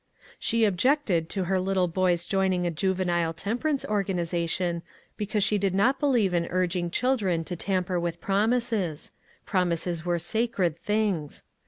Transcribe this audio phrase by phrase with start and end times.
[0.39, 4.81] She objected to her little boy's joining a juvenile temperance organization,
[5.15, 9.11] because she did not believe in urging children to tam per with promises—
[9.45, 11.43] promises were sacred things.